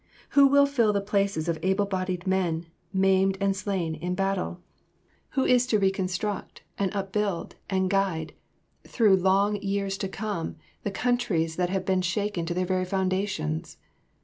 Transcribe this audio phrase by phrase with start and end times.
[0.29, 4.59] Who will fill the places of able bodied men, maimed and slain in battle?
[5.37, 8.33] Who is to reconstruct and upbuild and guide
[8.83, 13.77] through long years to come the countries that have been shaken to their very foundations?